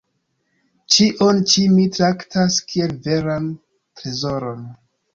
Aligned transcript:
Ĉion 0.95 1.43
ĉi 1.51 1.67
mi 1.75 1.87
traktas 1.99 2.59
kiel 2.73 2.99
veran 3.07 3.55
trezoron. 3.57 4.71